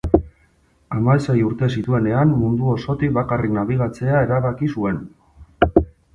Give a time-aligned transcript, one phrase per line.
[0.95, 5.01] Hamasei urte zituenean mundu osotik bakarrik nabigatzea erabaki zuen.